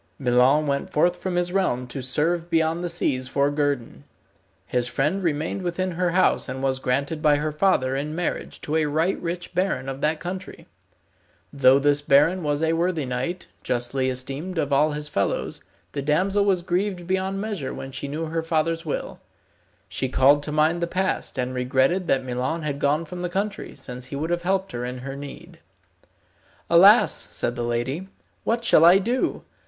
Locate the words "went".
0.65-0.91